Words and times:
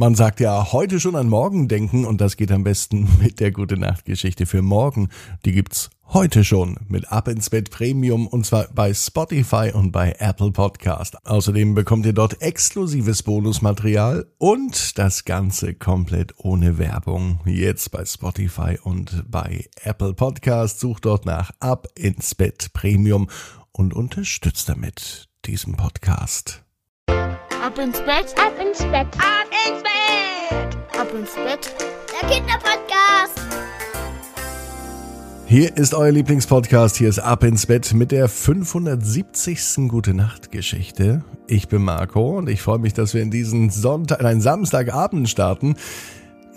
Man 0.00 0.14
sagt 0.14 0.40
ja, 0.40 0.72
heute 0.72 0.98
schon 0.98 1.14
an 1.14 1.28
morgen 1.28 1.68
denken 1.68 2.06
und 2.06 2.22
das 2.22 2.38
geht 2.38 2.50
am 2.52 2.64
besten 2.64 3.06
mit 3.20 3.38
der 3.38 3.52
gute 3.52 3.76
Nachtgeschichte 3.76 4.46
für 4.46 4.62
morgen. 4.62 5.10
Die 5.44 5.52
gibt's 5.52 5.90
heute 6.06 6.42
schon 6.42 6.78
mit 6.88 7.12
Ab 7.12 7.28
ins 7.28 7.50
Bett 7.50 7.70
Premium 7.70 8.26
und 8.26 8.46
zwar 8.46 8.68
bei 8.74 8.94
Spotify 8.94 9.72
und 9.74 9.92
bei 9.92 10.16
Apple 10.18 10.52
Podcast. 10.52 11.26
Außerdem 11.26 11.74
bekommt 11.74 12.06
ihr 12.06 12.14
dort 12.14 12.40
exklusives 12.40 13.22
Bonusmaterial 13.24 14.24
und 14.38 14.96
das 14.96 15.26
Ganze 15.26 15.74
komplett 15.74 16.32
ohne 16.38 16.78
Werbung. 16.78 17.40
Jetzt 17.44 17.90
bei 17.90 18.02
Spotify 18.06 18.78
und 18.82 19.26
bei 19.30 19.68
Apple 19.82 20.14
Podcast 20.14 20.80
sucht 20.80 21.04
dort 21.04 21.26
nach 21.26 21.50
Ab 21.60 21.88
ins 21.94 22.34
Bett 22.34 22.72
Premium 22.72 23.28
und 23.70 23.92
unterstützt 23.92 24.66
damit 24.70 25.28
diesen 25.44 25.74
Podcast. 25.76 26.64
Ab 27.62 27.78
ins 27.78 27.98
Bett, 27.98 28.34
ab 28.38 28.54
ins 28.58 28.78
Bett, 28.78 29.06
ab 29.18 29.46
ins 29.66 29.82
Bett, 29.82 30.98
ab 30.98 31.08
ins 31.14 31.34
Bett. 31.34 31.74
Der 32.10 32.28
Kinderpodcast. 32.30 33.38
Hier 35.44 35.76
ist 35.76 35.92
euer 35.92 36.10
Lieblingspodcast, 36.10 36.96
hier 36.96 37.10
ist 37.10 37.18
Ab 37.18 37.44
ins 37.44 37.66
Bett 37.66 37.92
mit 37.92 38.12
der 38.12 38.30
570. 38.30 39.88
Gute 39.88 40.14
Nacht 40.14 40.50
Geschichte. 40.52 41.22
Ich 41.48 41.68
bin 41.68 41.82
Marco 41.82 42.38
und 42.38 42.48
ich 42.48 42.62
freue 42.62 42.78
mich, 42.78 42.94
dass 42.94 43.12
wir 43.12 43.20
in 43.20 43.30
diesen 43.30 43.68
Sonntag, 43.68 44.20
in 44.20 44.26
einen 44.26 44.40
Samstagabend 44.40 45.28
starten. 45.28 45.76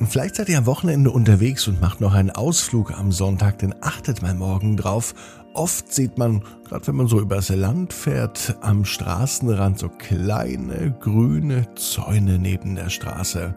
Vielleicht 0.07 0.35
seid 0.35 0.47
ihr 0.47 0.57
am 0.57 0.65
Wochenende 0.65 1.11
unterwegs 1.11 1.67
und 1.67 1.81
macht 1.81 1.99
noch 1.99 2.13
einen 2.13 2.31
Ausflug 2.31 2.97
am 2.97 3.11
Sonntag, 3.11 3.59
denn 3.59 3.75
achtet 3.81 4.21
mal 4.21 4.35
morgen 4.35 4.77
drauf. 4.77 5.13
Oft 5.53 5.93
sieht 5.93 6.17
man, 6.17 6.43
gerade 6.67 6.87
wenn 6.87 6.95
man 6.95 7.07
so 7.07 7.19
übers 7.19 7.49
Land 7.49 7.93
fährt, 7.93 8.57
am 8.61 8.85
Straßenrand 8.85 9.77
so 9.77 9.87
kleine 9.87 10.95
grüne 10.99 11.67
Zäune 11.75 12.39
neben 12.39 12.75
der 12.75 12.89
Straße. 12.89 13.53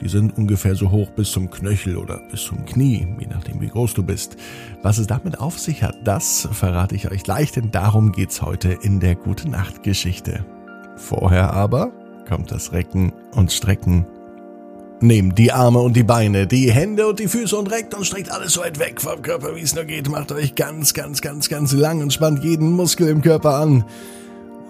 Die 0.00 0.08
sind 0.08 0.36
ungefähr 0.36 0.74
so 0.74 0.90
hoch 0.90 1.10
bis 1.10 1.32
zum 1.32 1.50
Knöchel 1.50 1.96
oder 1.96 2.20
bis 2.30 2.44
zum 2.44 2.66
Knie, 2.66 3.16
je 3.18 3.26
nachdem 3.26 3.62
wie 3.62 3.68
groß 3.68 3.94
du 3.94 4.02
bist. 4.02 4.36
Was 4.82 4.98
es 4.98 5.06
damit 5.06 5.40
auf 5.40 5.58
sich 5.58 5.82
hat, 5.82 5.96
das 6.04 6.46
verrate 6.52 6.94
ich 6.94 7.10
euch 7.10 7.22
gleich, 7.22 7.50
denn 7.50 7.70
darum 7.70 8.12
geht's 8.12 8.42
heute 8.42 8.78
in 8.82 9.00
der 9.00 9.16
Gute 9.16 9.48
Nacht 9.48 9.82
Geschichte. 9.82 10.44
Vorher 10.96 11.54
aber 11.54 11.90
kommt 12.28 12.50
das 12.50 12.72
Recken 12.72 13.12
und 13.34 13.52
Strecken 13.52 14.06
Nehmt 15.00 15.38
die 15.38 15.52
Arme 15.52 15.78
und 15.78 15.94
die 15.94 16.02
Beine, 16.02 16.48
die 16.48 16.72
Hände 16.72 17.06
und 17.06 17.20
die 17.20 17.28
Füße 17.28 17.56
und 17.56 17.70
reckt 17.70 17.94
und 17.94 18.04
streckt 18.04 18.32
alles 18.32 18.54
so 18.54 18.62
weit 18.62 18.80
weg 18.80 19.00
vom 19.00 19.22
Körper, 19.22 19.54
wie 19.54 19.60
es 19.60 19.74
nur 19.74 19.84
geht. 19.84 20.08
Macht 20.08 20.32
euch 20.32 20.56
ganz, 20.56 20.92
ganz, 20.92 21.20
ganz, 21.20 21.48
ganz 21.48 21.72
lang 21.72 22.02
und 22.02 22.12
spannt 22.12 22.42
jeden 22.42 22.72
Muskel 22.72 23.08
im 23.08 23.22
Körper 23.22 23.54
an. 23.54 23.84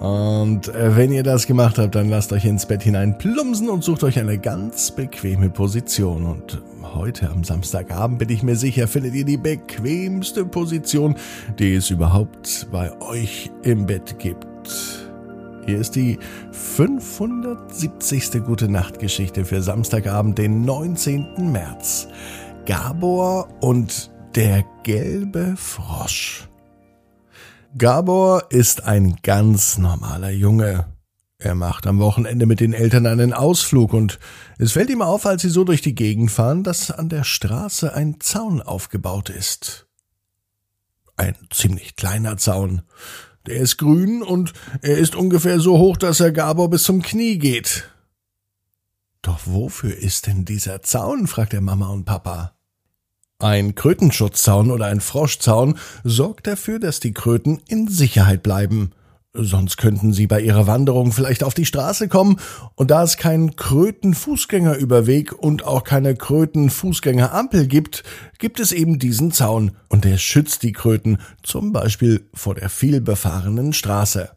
Und 0.01 0.69
äh, 0.69 0.97
wenn 0.97 1.13
ihr 1.13 1.23
das 1.23 1.47
gemacht 1.47 1.79
habt, 1.79 1.95
dann 1.95 2.09
lasst 2.11 2.33
euch 2.33 2.45
ins 2.45 2.67
Bett 2.67 2.83
hinein 2.83 3.17
plumpsen 3.17 3.69
und 3.71 3.83
sucht 3.83 4.05
euch 4.05 4.19
eine 4.19 4.39
ganz 4.39 4.91
bequeme 4.91 5.49
Position. 5.49 6.27
Und 6.27 6.63
heute 6.95 7.31
am 7.31 7.43
Samstagabend 7.43 8.19
bin 8.19 8.29
ich 8.29 8.43
mir 8.43 8.57
sicher, 8.57 8.87
findet 8.87 9.15
ihr 9.15 9.25
die 9.25 9.39
bequemste 9.39 10.45
Position, 10.45 11.17
die 11.59 11.75
es 11.75 11.91
überhaupt 11.91 12.69
bei 12.71 12.93
euch 13.01 13.51
im 13.63 13.87
Bett 13.87 14.19
gibt. 14.19 14.48
Hier 15.69 15.81
ist 15.81 15.97
die 15.97 16.19
570. 16.51 18.43
Gute 18.43 18.71
Nacht 18.71 19.01
Geschichte 19.01 19.45
für 19.45 19.61
Samstagabend, 19.61 20.39
den 20.39 20.65
19. 20.65 21.53
März. 21.53 22.09
Gabor 22.65 23.51
und 23.61 24.11
der 24.35 24.65
gelbe 24.83 25.57
Frosch. 25.59 26.49
Gabor 27.77 28.47
ist 28.49 28.85
ein 28.85 29.19
ganz 29.23 29.77
normaler 29.77 30.31
Junge. 30.31 30.87
Er 31.37 31.55
macht 31.55 31.87
am 31.87 31.99
Wochenende 31.99 32.47
mit 32.47 32.61
den 32.61 32.73
Eltern 32.73 33.07
einen 33.07 33.35
Ausflug 33.35 33.93
und 33.93 34.19
es 34.57 34.73
fällt 34.73 34.89
ihm 34.89 35.03
auf, 35.03 35.27
als 35.27 35.43
sie 35.43 35.51
so 35.51 35.65
durch 35.65 35.83
die 35.83 35.95
Gegend 35.95 36.31
fahren, 36.31 36.65
dass 36.65 36.91
an 36.91 37.11
der 37.11 37.25
Straße 37.25 37.93
ein 37.93 38.21
Zaun 38.21 38.63
aufgebaut 38.63 39.29
ist. 39.29 39.87
Ein 41.19 41.37
ziemlich 41.51 41.95
kleiner 41.95 42.39
Zaun. 42.39 42.81
Der 43.49 43.57
ist 43.57 43.79
grün 43.79 44.23
und 44.23 44.53
er 44.83 44.99
ist 44.99 45.17
ungefähr 45.17 45.59
so 45.59 45.79
hoch, 45.79 45.97
dass 45.97 46.21
er 46.21 46.33
Gabor 46.33 46.69
bis 46.69 46.83
zum 46.83 47.01
Knie 47.01 47.39
geht. 47.39 47.89
Doch 49.23 49.41
wofür 49.47 49.97
ist 49.97 50.27
denn 50.27 50.45
dieser 50.45 50.83
Zaun? 50.83 51.27
fragt 51.27 51.55
er 51.55 51.63
Mama 51.63 51.89
und 51.89 52.05
Papa. 52.05 52.53
Ein 53.39 53.75
Krötenschutzzaun 53.75 54.71
oder 54.71 54.87
ein 54.87 55.01
Froschzaun 55.01 55.79
sorgt 56.05 56.47
dafür, 56.47 56.79
dass 56.79 57.01
die 57.01 57.15
Kröten 57.15 57.63
in 57.69 57.89
Sicherheit 57.89 58.43
bleiben. 58.43 58.93
Sonst 59.35 59.77
könnten 59.77 60.15
sie 60.15 60.27
bei 60.27 60.41
ihrer 60.41 60.67
Wanderung 60.67 61.13
vielleicht 61.13 61.45
auf 61.45 61.53
die 61.53 61.67
Straße 61.67 62.09
kommen, 62.09 62.41
und 62.77 62.91
da 62.91 63.03
es 63.03 63.19
keinen 63.19 63.57
Kröten-Fußgängerüberweg 63.57 65.33
und 65.33 65.65
auch 65.65 65.85
keine 65.85 66.15
Kröten-Fußgängerampel 66.17 67.67
gibt, 67.67 68.05
gibt 68.39 68.59
es 68.59 68.73
eben 68.73 68.99
diesen 68.99 69.31
Zaun, 69.31 69.73
und 69.89 70.05
der 70.05 70.17
schützt 70.17 70.63
die 70.63 70.73
Kröten 70.73 71.19
zum 71.43 71.73
Beispiel 71.73 72.27
vor 72.33 72.55
der 72.55 72.71
vielbefahrenen 72.71 73.75
Straße. 73.75 74.31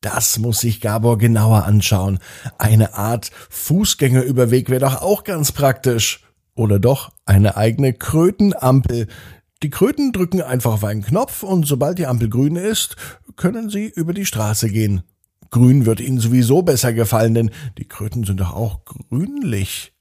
Das 0.00 0.38
muss 0.38 0.60
sich 0.60 0.80
Gabor 0.80 1.18
genauer 1.18 1.64
anschauen. 1.64 2.18
Eine 2.58 2.94
Art 2.94 3.30
Fußgängerüberweg 3.50 4.70
wäre 4.70 4.80
doch 4.80 5.02
auch 5.02 5.24
ganz 5.24 5.52
praktisch. 5.52 6.24
Oder 6.54 6.78
doch 6.78 7.12
eine 7.24 7.56
eigene 7.56 7.92
Krötenampel, 7.92 9.06
die 9.62 9.70
Kröten 9.70 10.12
drücken 10.12 10.42
einfach 10.42 10.72
auf 10.72 10.84
einen 10.84 11.04
Knopf 11.04 11.44
und 11.44 11.66
sobald 11.66 11.98
die 11.98 12.06
Ampel 12.06 12.28
grün 12.28 12.56
ist, 12.56 12.96
können 13.36 13.70
sie 13.70 13.88
über 13.88 14.14
die 14.14 14.26
Straße 14.26 14.68
gehen. 14.68 15.02
Grün 15.50 15.84
wird 15.86 16.00
ihnen 16.00 16.18
sowieso 16.18 16.62
besser 16.62 16.92
gefallen, 16.92 17.34
denn 17.34 17.50
die 17.78 17.86
Kröten 17.86 18.24
sind 18.24 18.40
doch 18.40 18.52
auch 18.52 18.84
grünlich. 18.84 19.92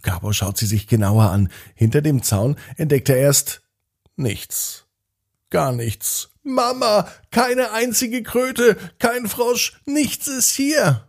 Gabor 0.00 0.32
schaut 0.32 0.56
sie 0.58 0.66
sich 0.66 0.86
genauer 0.86 1.30
an. 1.30 1.50
Hinter 1.74 2.02
dem 2.02 2.22
Zaun 2.22 2.56
entdeckt 2.76 3.08
er 3.08 3.16
erst 3.16 3.62
nichts. 4.16 4.86
Gar 5.50 5.72
nichts. 5.72 6.30
Mama, 6.44 7.08
keine 7.30 7.72
einzige 7.72 8.22
Kröte, 8.22 8.76
kein 8.98 9.28
Frosch, 9.28 9.80
nichts 9.84 10.26
ist 10.26 10.50
hier. 10.50 11.08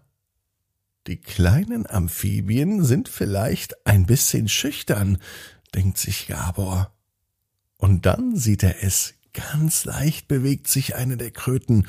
Die 1.07 1.19
kleinen 1.19 1.89
Amphibien 1.89 2.83
sind 2.83 3.09
vielleicht 3.09 3.85
ein 3.85 4.05
bisschen 4.05 4.47
schüchtern, 4.47 5.17
denkt 5.73 5.97
sich 5.97 6.27
Gabor. 6.27 6.93
Und 7.77 8.05
dann 8.05 8.35
sieht 8.35 8.63
er 8.63 8.83
es. 8.83 9.15
Ganz 9.33 9.85
leicht 9.85 10.27
bewegt 10.27 10.67
sich 10.67 10.95
eine 10.95 11.17
der 11.17 11.31
Kröten. 11.31 11.88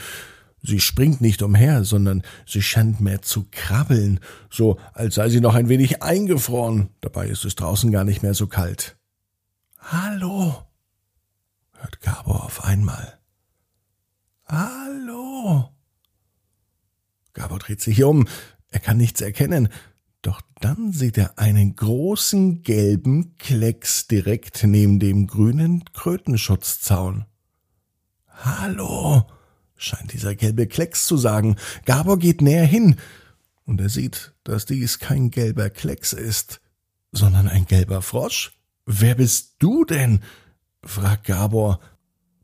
Sie 0.62 0.80
springt 0.80 1.20
nicht 1.20 1.42
umher, 1.42 1.84
sondern 1.84 2.22
sie 2.46 2.62
scheint 2.62 3.00
mehr 3.00 3.20
zu 3.20 3.46
krabbeln, 3.50 4.20
so 4.48 4.78
als 4.94 5.16
sei 5.16 5.28
sie 5.28 5.40
noch 5.40 5.54
ein 5.54 5.68
wenig 5.68 6.02
eingefroren. 6.02 6.88
Dabei 7.02 7.28
ist 7.28 7.44
es 7.44 7.54
draußen 7.54 7.92
gar 7.92 8.04
nicht 8.04 8.22
mehr 8.22 8.32
so 8.32 8.46
kalt. 8.46 8.96
Hallo, 9.78 10.62
hört 11.72 12.00
Gabor 12.00 12.44
auf 12.44 12.64
einmal. 12.64 13.18
Hallo. 14.46 15.68
Gabor 17.34 17.58
dreht 17.58 17.82
sich 17.82 18.02
um. 18.02 18.26
Er 18.70 18.80
kann 18.80 18.96
nichts 18.96 19.20
erkennen. 19.20 19.68
Doch 20.22 20.40
dann 20.60 20.92
sieht 20.92 21.18
er 21.18 21.38
einen 21.38 21.76
großen 21.76 22.62
gelben 22.62 23.36
Klecks 23.36 24.06
direkt 24.06 24.64
neben 24.64 24.98
dem 24.98 25.26
grünen 25.26 25.84
Krötenschutzzaun. 25.92 27.26
Hallo, 28.42 29.26
scheint 29.76 30.12
dieser 30.12 30.34
gelbe 30.34 30.66
Klecks 30.66 31.06
zu 31.06 31.16
sagen. 31.16 31.56
Gabor 31.84 32.18
geht 32.18 32.42
näher 32.42 32.66
hin 32.66 32.96
und 33.64 33.80
er 33.80 33.88
sieht, 33.88 34.32
dass 34.44 34.66
dies 34.66 34.98
kein 34.98 35.30
gelber 35.30 35.70
Klecks 35.70 36.12
ist, 36.12 36.60
sondern 37.12 37.48
ein 37.48 37.66
gelber 37.66 38.02
Frosch. 38.02 38.58
Wer 38.86 39.14
bist 39.14 39.54
du 39.58 39.84
denn? 39.84 40.20
fragt 40.82 41.24
Gabor. 41.24 41.80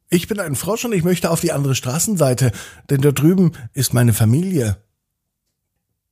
Ich 0.09 0.27
bin 0.27 0.41
ein 0.41 0.57
Frosch 0.57 0.85
und 0.85 0.93
ich 0.93 1.05
möchte 1.05 1.31
auf 1.31 1.41
die 1.41 1.53
andere 1.53 1.75
Straßenseite, 1.75 2.53
denn 2.89 3.01
da 3.01 3.13
drüben 3.13 3.53
ist 3.75 3.93
meine 3.93 4.13
Familie. 4.13 4.79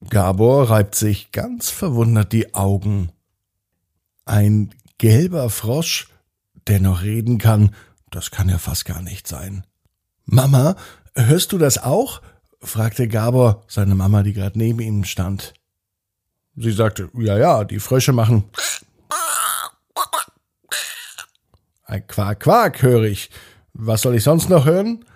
Gabor 0.08 0.70
reibt 0.70 0.94
sich 0.94 1.32
ganz 1.32 1.70
verwundert 1.70 2.32
die 2.32 2.54
Augen. 2.54 3.10
Ein 4.24 4.74
gelber 4.98 5.50
Frosch, 5.50 6.08
der 6.68 6.80
noch 6.80 7.02
reden 7.02 7.38
kann, 7.38 7.74
das 8.10 8.30
kann 8.30 8.48
ja 8.48 8.58
fast 8.58 8.84
gar 8.84 9.02
nicht 9.02 9.26
sein. 9.26 9.64
Mama, 10.30 10.76
hörst 11.14 11.52
du 11.52 11.58
das 11.58 11.78
auch? 11.78 12.20
fragte 12.60 13.08
Gabor 13.08 13.64
seine 13.66 13.94
Mama, 13.94 14.22
die 14.22 14.34
gerade 14.34 14.58
neben 14.58 14.80
ihm 14.80 15.04
stand. 15.04 15.54
Sie 16.54 16.70
sagte, 16.70 17.08
ja, 17.14 17.38
ja, 17.38 17.64
die 17.64 17.80
Frösche 17.80 18.12
machen. 18.12 18.44
Ein 21.84 22.06
Quak, 22.06 22.40
Quak, 22.40 22.82
höre 22.82 23.04
ich. 23.04 23.30
Was 23.72 24.02
soll 24.02 24.16
ich 24.16 24.22
sonst 24.22 24.50
noch 24.50 24.66
hören? 24.66 25.06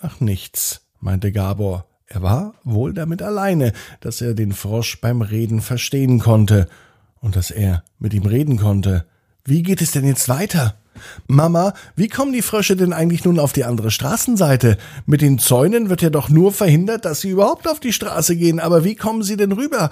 Ach, 0.00 0.18
nichts, 0.18 0.80
meinte 0.98 1.30
Gabor. 1.30 1.86
Er 2.06 2.22
war 2.22 2.54
wohl 2.64 2.92
damit 2.92 3.22
alleine, 3.22 3.72
dass 4.00 4.20
er 4.20 4.34
den 4.34 4.52
Frosch 4.52 5.00
beim 5.00 5.22
Reden 5.22 5.60
verstehen 5.60 6.18
konnte 6.18 6.68
und 7.20 7.36
dass 7.36 7.52
er 7.52 7.84
mit 8.00 8.12
ihm 8.12 8.26
reden 8.26 8.56
konnte. 8.56 9.06
Wie 9.44 9.62
geht 9.62 9.80
es 9.80 9.92
denn 9.92 10.04
jetzt 10.04 10.28
weiter? 10.28 10.76
Mama, 11.26 11.74
wie 11.96 12.08
kommen 12.08 12.32
die 12.32 12.42
Frösche 12.42 12.76
denn 12.76 12.92
eigentlich 12.92 13.24
nun 13.24 13.38
auf 13.38 13.52
die 13.52 13.64
andere 13.64 13.90
Straßenseite? 13.90 14.78
Mit 15.06 15.20
den 15.20 15.38
Zäunen 15.38 15.88
wird 15.88 16.02
ja 16.02 16.10
doch 16.10 16.28
nur 16.28 16.52
verhindert, 16.52 17.04
dass 17.04 17.20
sie 17.20 17.30
überhaupt 17.30 17.68
auf 17.68 17.80
die 17.80 17.92
Straße 17.92 18.36
gehen, 18.36 18.60
aber 18.60 18.84
wie 18.84 18.94
kommen 18.94 19.22
sie 19.22 19.36
denn 19.36 19.52
rüber? 19.52 19.90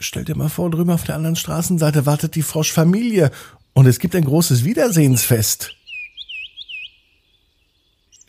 stell 0.00 0.24
dir 0.24 0.36
mal 0.36 0.48
vor, 0.48 0.70
drüben 0.70 0.90
auf 0.90 1.04
der 1.04 1.16
anderen 1.16 1.36
Straßenseite 1.36 2.06
wartet 2.06 2.34
die 2.34 2.42
Froschfamilie 2.42 3.30
und 3.74 3.86
es 3.86 3.98
gibt 3.98 4.14
ein 4.14 4.24
großes 4.24 4.64
Wiedersehensfest. 4.64 5.74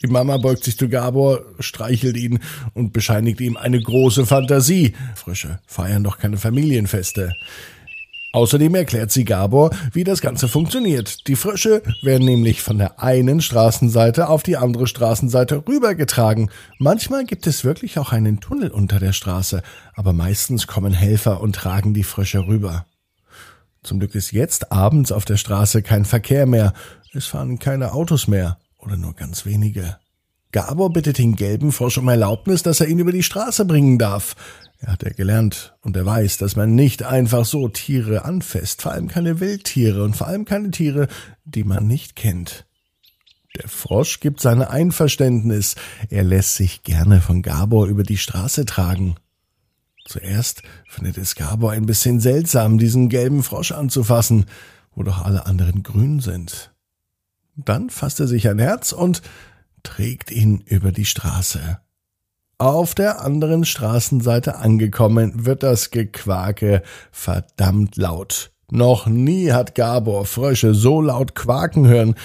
Die 0.02 0.08
Mama 0.08 0.38
beugt 0.38 0.64
sich 0.64 0.78
zu 0.78 0.88
Gabor, 0.88 1.42
streichelt 1.60 2.16
ihn 2.16 2.40
und 2.74 2.94
bescheinigt 2.94 3.42
ihm 3.42 3.58
eine 3.58 3.82
große 3.82 4.26
Fantasie. 4.26 4.94
Frösche 5.16 5.60
feiern 5.68 6.06
doch 6.06 6.18
keine 6.18 6.38
Familienfeste. 6.38 7.34
Außerdem 8.32 8.76
erklärt 8.76 9.12
sie 9.12 9.26
Gabor, 9.26 9.72
wie 9.92 10.04
das 10.04 10.22
Ganze 10.22 10.48
funktioniert. 10.48 11.28
Die 11.28 11.36
Frösche 11.36 11.82
werden 12.04 12.26
nämlich 12.26 12.62
von 12.62 12.78
der 12.78 13.02
einen 13.02 13.42
Straßenseite 13.42 14.30
auf 14.30 14.44
die 14.44 14.58
andere 14.58 14.86
Straßenseite 14.86 15.64
rübergetragen. 15.68 16.52
Manchmal 16.78 17.26
gibt 17.26 17.48
es 17.48 17.64
wirklich 17.64 17.98
auch 17.98 18.12
einen 18.12 18.40
Tunnel 18.40 18.70
unter 18.70 19.00
der 19.00 19.14
Straße, 19.14 19.64
aber 19.96 20.14
meistens 20.14 20.68
kommen 20.68 20.94
Helfer 20.94 21.42
und 21.42 21.56
tragen 21.56 21.96
die 21.96 22.04
Frösche 22.04 22.46
rüber. 22.46 22.86
Zum 23.82 24.00
Glück 24.00 24.14
ist 24.14 24.32
jetzt 24.32 24.72
abends 24.72 25.12
auf 25.12 25.26
der 25.26 25.38
Straße 25.38 25.82
kein 25.82 26.06
Verkehr 26.06 26.46
mehr. 26.46 26.74
Es 27.14 27.26
fahren 27.26 27.58
keine 27.58 27.94
Autos 27.94 28.28
mehr 28.28 28.60
oder 28.78 28.96
nur 28.96 29.16
ganz 29.16 29.46
wenige. 29.46 29.98
Gabor 30.52 30.92
bittet 30.92 31.18
den 31.18 31.36
gelben 31.36 31.72
Frosch 31.72 31.98
um 31.98 32.08
Erlaubnis, 32.08 32.62
dass 32.64 32.82
er 32.82 32.88
ihn 32.88 33.00
über 33.00 33.12
die 33.12 33.24
Straße 33.24 33.66
bringen 33.66 33.98
darf. 33.98 34.36
Er 34.80 34.94
hat 34.94 35.04
ja 35.04 35.10
gelernt 35.10 35.76
und 35.82 35.98
er 35.98 36.06
weiß, 36.06 36.38
dass 36.38 36.56
man 36.56 36.74
nicht 36.74 37.04
einfach 37.04 37.46
so 37.46 37.68
Tiere 37.68 38.24
anfasst, 38.24 38.82
vor 38.82 38.94
allem 38.94 39.10
keine 39.10 39.42
Wildtiere 39.42 40.04
und 40.04 40.16
vor 40.16 40.28
allem 40.28 40.46
keine 40.46 40.72
Tiere, 40.72 41.08
die 41.44 41.66
man 41.66 41.86
nicht 41.86 42.16
kennt. 42.16 42.66
Der 43.58 43.68
Frosch 43.68 44.22
gibt 44.22 44.40
seine 44.40 44.70
Einverständnis, 44.70 45.76
er 46.10 46.24
lässt 46.24 46.56
sich 46.56 46.84
gerne 46.84 47.20
von 47.20 47.42
Gabor 47.42 47.88
über 47.88 48.04
die 48.04 48.18
Straße 48.18 48.66
tragen. 48.66 49.16
Zuerst 50.06 50.64
findet 50.88 51.18
es 51.18 51.36
Gabor 51.36 51.72
ein 51.72 51.86
bisschen 51.86 52.22
seltsam, 52.22 52.78
diesen 52.78 53.10
gelben 53.10 53.44
Frosch 53.44 53.74
anzufassen, 53.74 54.46
wo 54.96 55.04
doch 55.04 55.24
alle 55.24 55.46
anderen 55.46 55.84
grün 55.84 56.22
sind. 56.22 56.74
Dann 57.56 57.90
fasst 57.90 58.22
er 58.22 58.28
sich 58.28 58.48
ein 58.48 58.60
Herz 58.60 58.94
und 58.94 59.22
trägt 59.84 60.32
ihn 60.32 60.62
über 60.62 60.94
die 60.94 61.06
Straße. 61.06 61.80
Auf 62.62 62.94
der 62.94 63.22
anderen 63.22 63.64
Straßenseite 63.64 64.58
angekommen, 64.58 65.46
wird 65.46 65.64
das 65.64 65.92
Gequake 65.92 66.84
verdammt 67.10 67.96
laut. 67.96 68.52
Noch 68.70 69.08
nie 69.08 69.54
hat 69.54 69.76
Gabor 69.76 70.26
Frösche 70.26 70.74
so 70.74 71.00
laut 71.00 71.36
quaken 71.36 71.88
hören. 71.88 72.16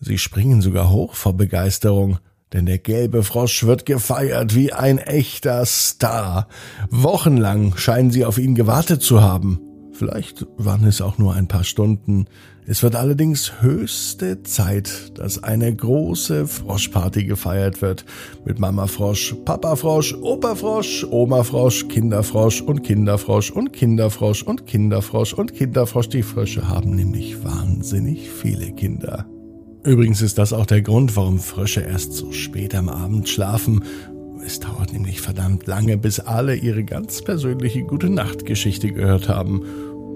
Sie 0.00 0.16
springen 0.16 0.62
sogar 0.62 0.88
hoch 0.88 1.12
vor 1.12 1.34
Begeisterung, 1.34 2.20
denn 2.54 2.64
der 2.64 2.78
gelbe 2.78 3.22
Frosch 3.22 3.64
wird 3.64 3.84
gefeiert 3.84 4.54
wie 4.54 4.72
ein 4.72 4.96
echter 4.96 5.66
Star. 5.66 6.48
Wochenlang 6.88 7.76
scheinen 7.76 8.10
sie 8.10 8.24
auf 8.24 8.38
ihn 8.38 8.54
gewartet 8.54 9.02
zu 9.02 9.20
haben. 9.20 9.60
Vielleicht 9.92 10.46
waren 10.56 10.86
es 10.86 11.02
auch 11.02 11.18
nur 11.18 11.34
ein 11.34 11.48
paar 11.48 11.64
Stunden. 11.64 12.28
Es 12.68 12.82
wird 12.82 12.96
allerdings 12.96 13.62
höchste 13.62 14.42
Zeit, 14.42 15.16
dass 15.18 15.44
eine 15.44 15.72
große 15.72 16.48
Froschparty 16.48 17.24
gefeiert 17.24 17.80
wird. 17.80 18.04
Mit 18.44 18.58
Mama 18.58 18.88
Frosch, 18.88 19.36
Papa 19.44 19.76
Frosch, 19.76 20.14
Opa 20.20 20.56
Frosch, 20.56 21.06
Oma 21.08 21.44
Frosch, 21.44 21.86
Kinderfrosch 21.86 22.62
und 22.62 22.82
Kinderfrosch 22.82 23.52
und 23.52 23.72
Kinderfrosch 23.72 24.42
und 24.42 24.66
Kinderfrosch 24.66 25.32
und 25.34 25.54
Kinderfrosch. 25.54 26.08
Die 26.08 26.24
Frösche 26.24 26.68
haben 26.68 26.96
nämlich 26.96 27.44
wahnsinnig 27.44 28.28
viele 28.30 28.72
Kinder. 28.72 29.26
Übrigens 29.84 30.20
ist 30.20 30.36
das 30.36 30.52
auch 30.52 30.66
der 30.66 30.82
Grund, 30.82 31.14
warum 31.14 31.38
Frösche 31.38 31.82
erst 31.82 32.14
so 32.14 32.32
spät 32.32 32.74
am 32.74 32.88
Abend 32.88 33.28
schlafen 33.28 33.84
es 34.46 34.60
dauert 34.60 34.92
nämlich 34.92 35.20
verdammt 35.20 35.66
lange, 35.66 35.98
bis 35.98 36.20
alle 36.20 36.54
ihre 36.54 36.84
ganz 36.84 37.20
persönliche 37.20 37.82
Gute 37.82 38.08
Nacht 38.08 38.46
Geschichte 38.46 38.92
gehört 38.92 39.28
haben. 39.28 39.62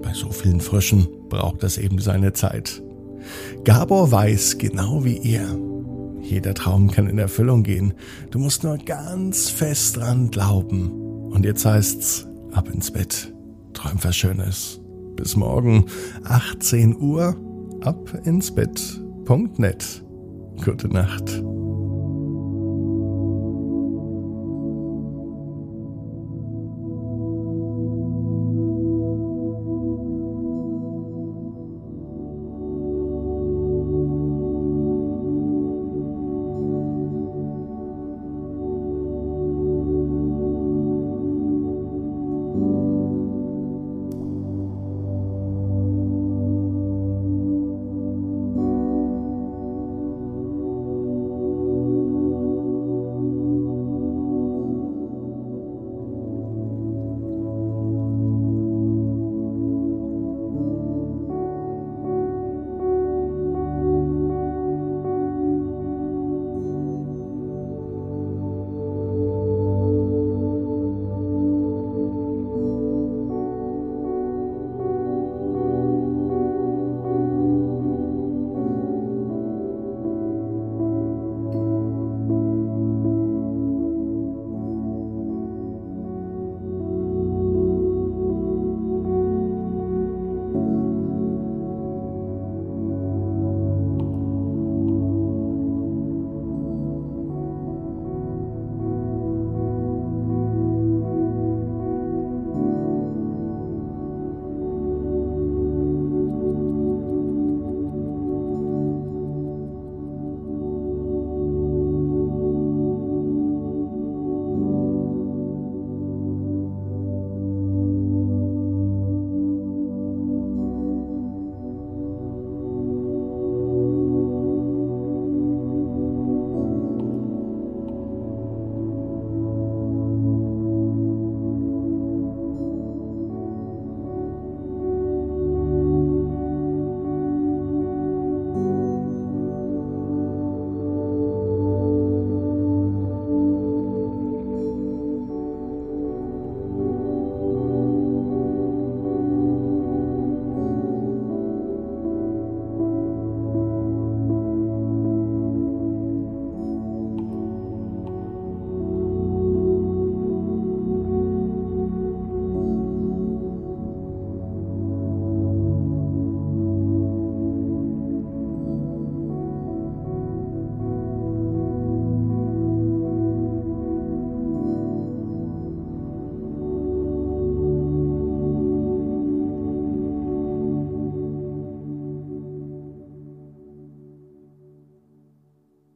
Bei 0.03 0.13
so 0.15 0.31
vielen 0.31 0.61
Fröschen 0.61 1.07
braucht 1.29 1.63
das 1.63 1.79
eben 1.79 1.99
seine 1.99 2.33
Zeit. 2.33 2.83
Gabor 3.65 4.11
weiß 4.11 4.59
genau 4.59 5.05
wie 5.05 5.19
ihr. 5.19 5.59
Jeder 6.23 6.55
Traum 6.55 6.91
kann 6.91 7.09
in 7.09 7.19
Erfüllung 7.19 7.63
gehen. 7.63 7.95
Du 8.31 8.39
musst 8.39 8.63
nur 8.63 8.79
ganz 8.79 9.51
fest 9.51 9.97
dran 9.97 10.31
glauben. 10.31 10.91
Und 11.31 11.45
jetzt 11.45 11.65
heißt's 11.65 12.27
ab 12.53 12.69
ins 12.73 12.91
Bett. 12.91 13.33
Träum 13.73 13.99
was 14.03 14.17
Schönes. 14.17 14.81
Bis 15.17 15.37
morgen 15.37 15.87
18 16.25 16.97
Uhr 16.97 17.37
ab 17.83 18.21
ins 18.25 18.55
Bett.net. 18.55 20.03
Gute 20.65 20.89
Nacht. 20.89 21.43